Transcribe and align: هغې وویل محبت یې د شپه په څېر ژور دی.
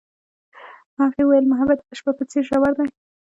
هغې 0.99 1.21
وویل 1.25 1.45
محبت 1.51 1.79
یې 1.81 1.85
د 1.89 1.91
شپه 1.99 2.11
په 2.17 2.23
څېر 2.29 2.43
ژور 2.49 2.71
دی. 2.77 2.87